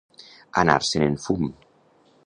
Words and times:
Anar-se'n 0.61 1.07
en 1.09 1.21
fum. 1.27 1.47